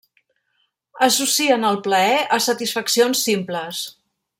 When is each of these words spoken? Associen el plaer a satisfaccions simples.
Associen 1.07 1.69
el 1.73 1.79
plaer 1.89 2.17
a 2.39 2.43
satisfaccions 2.49 3.23
simples. 3.31 3.87